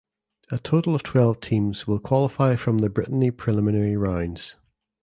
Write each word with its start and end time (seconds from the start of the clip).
A 0.49 0.57
total 0.57 0.95
of 0.95 1.03
twelve 1.03 1.41
teams 1.41 1.85
will 1.85 1.99
qualify 1.99 2.55
from 2.55 2.79
the 2.79 2.89
Brittany 2.89 3.29
preliminary 3.29 3.95
rounds. 3.95 4.55